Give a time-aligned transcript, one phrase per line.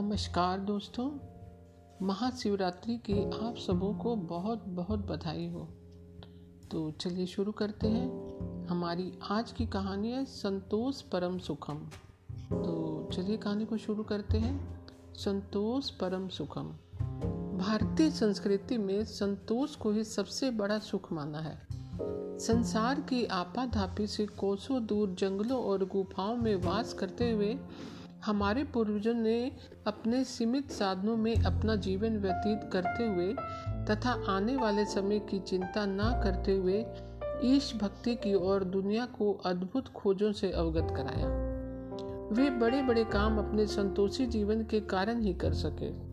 [0.00, 1.10] नमस्कार दोस्तों।
[2.06, 5.68] महाशिवरात्रि की आप सबों को बहुत बहुत बधाई हो।
[6.70, 8.10] तो चलिए शुरू करते हैं
[8.66, 11.74] हमारी आज की कहानी है संतोष परम सुखम।
[12.52, 16.64] तो चलिए कहानी को शुरू करते हैं। संतोष परम सुखम।
[17.58, 21.66] भारतीय संस्कृति में संतोष को ही सबसे बड़ा सुख माना है।
[22.38, 27.58] संसार की आपाधापी से कोसों दूर जंगलों और गुफाओं में वास करते हुए
[28.24, 29.52] हमारे पूर्वजों ने
[29.86, 33.34] अपने सीमित साधनों में अपना जीवन व्यतीत करते हुए
[33.86, 36.86] तथा आने वाले समय की चिंता न करते हुए
[37.44, 41.26] ईश भक्ति की और दुनिया को अद्भुत खोजों से अवगत कराया।
[42.32, 46.10] वे बड़े बड़े काम अपने संतोषी जीवन के कारण ही कर सके।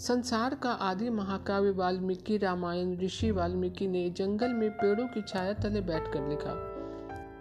[0.00, 5.80] संसार का आदि महाकाव्य वाल्मीकि रामायण, ऋषि वाल्मीकि ने जंगल में पेड़ों की छाया तले
[5.80, 6.75] बैठकर लिखा।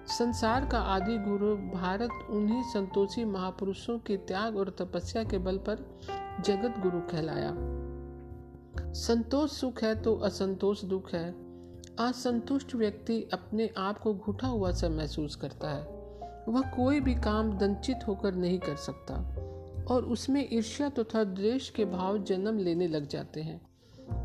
[0.08, 6.00] संसार का आदि गुरु भारत उन्हीं संतोषी महापुरुषों के त्याग और तपस्या के बल पर
[6.45, 7.53] जगत गुरु कहलाया।
[8.94, 11.36] संतोष सुख है तो असंतोष दुख है।
[12.00, 15.84] असंतुष्ट व्यक्ति अपने आप को घुटा हुआ सा महसूस करता है।
[16.50, 19.14] वह कोई भी काम दंचित होकर नहीं कर सकता
[19.94, 23.62] और उसमें ईर्ष्या तथा तो द्वेष के भाव जन्म लेने लग जाते हैं।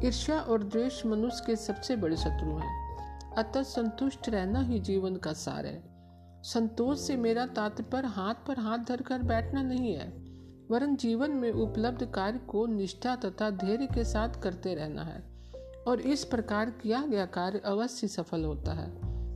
[0.05, 2.80] ईर्ष्या और द्वेष मनुष्य के सबसे बड़े शत्रु हैं।
[3.39, 5.83] अतः संतुष्ट रहना ही जीवन का सार है।
[6.43, 10.09] संतोष से मेरा तात्पर्य हाथ पर हाथ धरकर बैठना नहीं है,
[10.71, 15.23] वरन जीवन में उपलब्ध कार्य को निष्ठा तथा धैर्य के साथ करते रहना है,
[15.87, 18.91] और इस प्रकार किया गया कार्य अवश्य सफल होता है,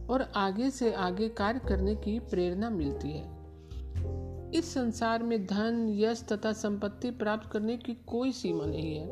[0.07, 3.33] और आगे से आगे कार्य करने की प्रेरणा मिलती है।
[4.55, 9.09] इस संसार में धन, यश तथा संपत्ति प्राप्त करने की कोई सीमा नहीं है,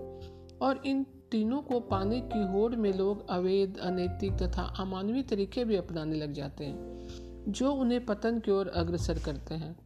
[0.62, 5.76] और इन तीनों को पाने की होड़ में लोग अवैध, अनैतिक तथा अमानवीय तरीके भी
[5.76, 7.08] अपनाने लग जाते हैं,
[7.48, 9.76] जो उन्हें पतन की ओर अग्रसर करते हैं।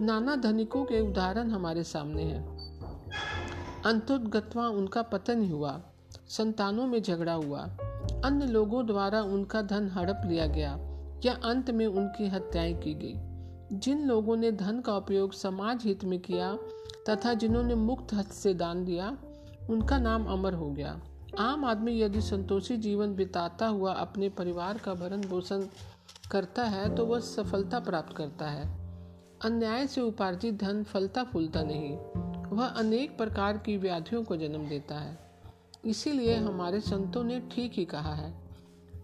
[0.00, 2.56] नाना धनिकों के उदाहरण हमारे सामने हैं।
[3.82, 5.82] अंतोदगतवा उनका पतन हुआ,
[6.28, 7.60] संतानों में झगड़ा हुआ।
[8.24, 10.78] अन्य लोगों द्वारा उनका धन हड़प लिया गया,
[11.24, 13.14] या अंत में उनकी हत्याएँ की गई।
[13.78, 16.58] जिन लोगों ने धन का उपयोग समाज हित में किया,
[17.08, 19.18] तथा जिन्होंने मुक्त हस्त से दान दिया
[19.70, 21.00] उनका नाम अमर हो गया।
[21.38, 25.64] आम आदमी यदि संतोषी जीवन बिताता हुआ अपने परिवार का भरण पोषण
[26.30, 28.64] करता है तो वह सफलता प्राप्त करता है।
[29.44, 31.96] अन्याय से उपार्जित धन फलता फूलता नहीं।
[32.48, 35.18] वह अनेक प्रकार की व्याधियों को जन्म देता है।
[35.84, 38.32] इसीलिए हमारे संतों ने ठीक ही कहा है,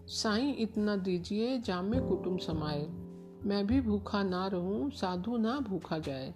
[0.07, 2.85] साईं, इतना दीजिए जामे कुटुम समाए
[3.45, 6.33] मैं भी भूखा ना रहूँ, साधु ना भूखा जाए।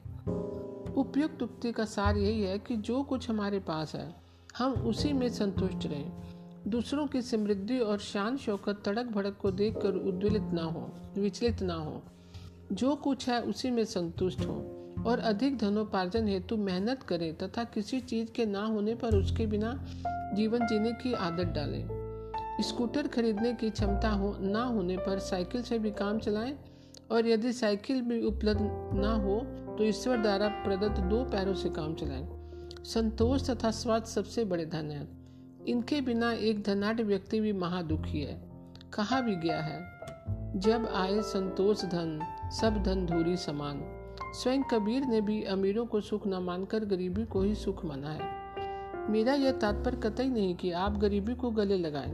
[0.98, 4.16] उपयुक्त उक्ति का सार यही है कि जो कुछ हमारे पास है,
[4.58, 6.12] हम उसी में संतुष्ट रहें।
[6.68, 11.74] दूसरों की समृद्धि और शान शौकत तड़क भड़क को देखकर उद्वेलित ना हो, विचलित ना
[11.74, 12.04] हो।
[12.72, 14.74] जो कुछ है, उसी में संतुष्ट हो।
[15.08, 19.86] और अधिक धनोपार्जन हेतु मेहनत करें तथा किसी चीज़ के ना होने पर उसके बिना
[20.34, 21.88] जीवन जीने की आदत डालें।
[22.62, 26.60] स्कूटर खरीदने की क्षमता हो, ना होने पर साइकिल से भी काम चलाएँ।
[27.12, 28.62] और यदि साइकिल भी उपलब्ध
[28.94, 32.28] ना हो तो ईश्वर द्वारा प्रदत्त दो पैरों से काम चलाएँ।
[32.84, 35.08] संतोष तथा स्वाद सबसे बड़े धन है।
[35.68, 38.42] इनके बिना एक धनाढ़ व्यक्ति भी महादुखी है।
[38.94, 39.80] कहा भी गया है,
[40.56, 42.20] जब आए संतोष धन,
[42.52, 43.82] सब धन धूरी समान।
[44.34, 49.10] स्वयं कबीर ने भी अमीरों को सुख न मानकर गरीबी को ही सुख माना है।
[49.10, 52.14] मेरा यह तात्पर्य कतई नहीं कि आप गरीबी को गले लगाएँ,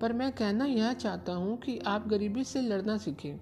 [0.00, 3.36] पर मैं कहना यह चाहता हूँ कि आप गरीबी से लड़ना सीखें,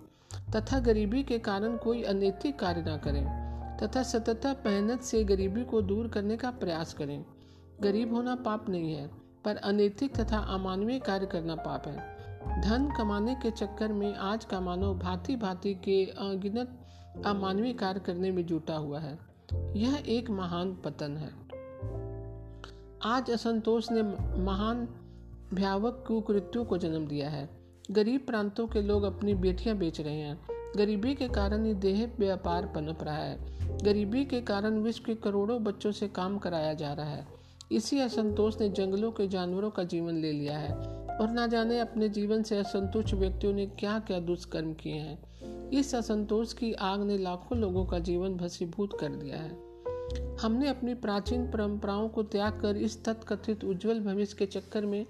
[0.56, 3.39] तथा गरीबी के कारण कोई अनैतिक कार्य न करें।
[3.82, 7.24] तथा सततः मेहनत से गरीबी को दूर करने का प्रयास करें।
[7.80, 9.10] गरीब होना पाप नहीं है,
[9.44, 12.20] पर अनैतिक तथा अमानवीय कार्य करना पाप है।
[12.62, 16.78] धन कमाने के चक्कर में आज का मानव भांति भांति के अगिनत
[17.26, 19.18] अमानवीय कार्य करने में जुटा हुआ है।
[19.76, 21.50] यह एक महान पतन है।
[23.04, 24.02] आज असंतोष ने
[24.42, 24.88] महान
[25.54, 27.50] भयावक कुकृत्यों को जन्म दिया है।
[27.90, 32.66] गरीब प्रांतों के लोग अपनी बेटियाँ बेच रहे हैं। गरीबी के कारण ही देह व्यापार
[32.66, 33.38] पनप रहा है।
[33.82, 37.26] गरीबी के कारण विश्व के करोड़ों बच्चों से काम कराया जा रहा है।
[37.72, 40.74] इसी असंतोष ने जंगलों के जानवरों का जीवन ले लिया है
[41.20, 45.94] और ना जाने अपने जीवन से असंतुष्ट व्यक्तियों ने क्या क्या दुष्कर्म किए हैं। इस
[45.94, 49.70] असंतोष की आग ने लाखों लोगों का जीवन भसीभूत कर दिया है।
[50.40, 55.06] हमने अपनी प्राचीन परंपराओं को त्याग कर इस तथकथित उज्जवल भविष्य के चक्कर में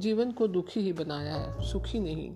[0.00, 2.30] जीवन को दुखी ही बनाया है, सुखी नहीं।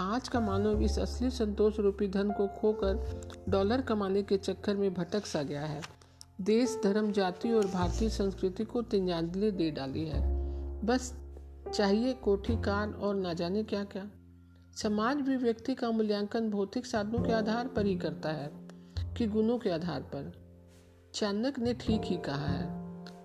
[0.00, 4.92] आज का मानव इस असली संतोष रूपी धन को खोकर डॉलर कमाने के चक्कर में
[4.94, 5.80] भटक सा गया है।
[6.40, 10.20] देश, धर्म, जाति और भारतीय संस्कृति को तिंजांजलि दे डाली है।
[10.84, 11.12] बस
[11.74, 14.06] चाहिए कोठी कान और ना जाने क्या क्या
[14.76, 18.50] समाज भी व्यक्ति का मूल्यांकन भौतिक साधनों के आधार पर ही करता है,
[19.16, 20.32] कि गुणों के आधार पर।
[21.14, 22.66] चाणक्य ने ठीक ही कहा है,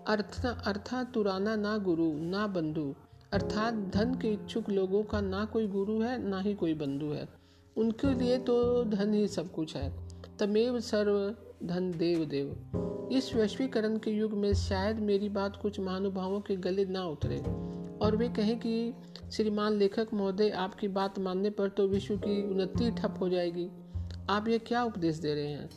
[0.08, 2.94] अर्थ अर्थात तुराना ना गुरु, ना बंधु
[3.36, 7.30] अर्थात धन के इच्छुक लोगों का ना कोई गुरु है, ना ही कोई बंधु है।
[7.78, 10.08] उनके लिए तो धन ही सब कुछ है।
[10.40, 11.36] तमेव सर्व
[11.68, 12.70] धन देव देव।
[13.12, 17.38] इस वैश्वीकरण के युग में शायद मेरी बात कुछ महानुभावों के गले ना उतरे।
[17.98, 18.94] और वे कहें कि,
[19.34, 23.70] श्रीमान लेखक महोदय, आपकी बात मानने पर तो विश्व की उन्नति ठप हो जाएगी।
[24.30, 25.70] आप ये क्या उपदेश दे रहे हैं?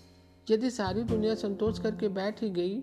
[0.51, 2.83] यदि सारी दुनिया संतोष करके बैठ ही गई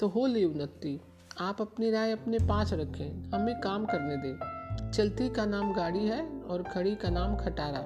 [0.00, 1.00] तो हो ली उन्नति।
[1.40, 6.40] आप अपनी राय अपने पास रखें। हमें काम करने दें। चलती का नाम गाड़ी है
[6.40, 7.80] और खड़ी का नाम खटारा।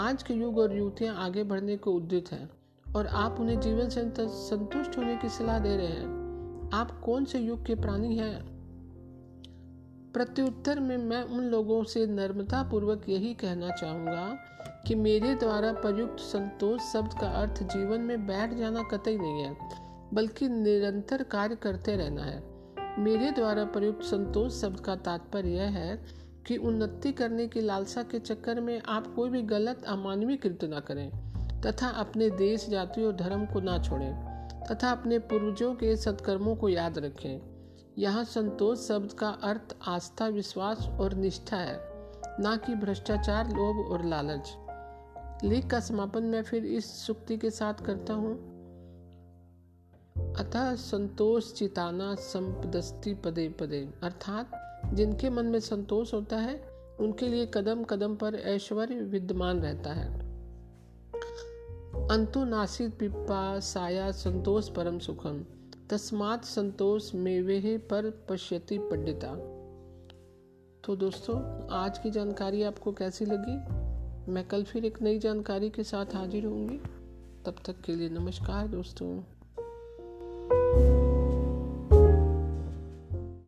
[0.00, 2.50] आज के युग और युवतियाँ आगे बढ़ने को उद्यत हैं
[2.94, 7.38] और आप उन्हें जीवन से संतुष्ट होने की सलाह दे रहे हैं। आप कौन से
[7.38, 8.42] युग के प्राणी हैं?
[10.12, 14.36] प्रत्युत्तर में मैं उन लोगों से नर्मता पूर्वक यही कहना चाहूँगा
[14.86, 19.56] कि मेरे द्वारा प्रयुक्त संतोष शब्द का अर्थ जीवन में बैठ जाना कतई नहीं है,
[20.14, 22.55] बल्कि निरंतर कार्य करते रहना है।
[22.98, 26.04] मेरे द्वारा प्रयुक्त संतोष शब्द का तात्पर्य यह है
[26.46, 30.80] कि उन्नति करने की लालसा के चक्कर में आप कोई भी गलत, अमानवीय कृत्य न
[30.80, 31.10] करें,
[31.60, 34.14] तथा अपने देश, जाति और धर्म को ना छोड़ें,
[34.72, 37.40] तथा अपने पूर्वजों के सत्कर्मों को याद रखें।
[37.98, 41.80] यहाँ संतोष शब्द का अर्थ आस्था, विश्वास और निष्ठा है,
[42.40, 44.56] न कि भ्रष्टाचार, लोभ और लालच।
[45.44, 48.55] लेख का समापन मैं फिर इस सुक्ति के साथ करता हूँ।
[50.38, 54.50] अतः संतोष चिताना संपदस्ती पदे पदे। अर्थात
[54.94, 56.68] जिनके मन में संतोष होता है,
[57.00, 60.20] उनके लिए कदम कदम पर ऐश्वर्य विद्यमान रहता है।
[62.08, 65.44] अंतु नासित पिप्पा साया संतोष परम सुखम।
[65.90, 69.34] तस्मात संतोष मेवे पर पश्यति पंडिता
[70.84, 73.86] तो दोस्तों, आज की जानकारी आपको कैसी लगी?
[74.32, 76.78] मैं कल फिर एक नई जानकारी के साथ हाजिर होंगी।
[77.46, 79.35] तब तक के लिए नमस्कार दोस्तों।